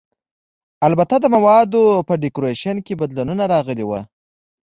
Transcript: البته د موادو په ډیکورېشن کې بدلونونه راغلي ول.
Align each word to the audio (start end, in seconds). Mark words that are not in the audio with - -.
البته 0.87 1.15
د 1.19 1.25
موادو 1.35 1.83
په 2.07 2.13
ډیکورېشن 2.23 2.75
کې 2.85 2.93
بدلونونه 3.01 3.43
راغلي 3.53 3.85
ول. 3.87 4.03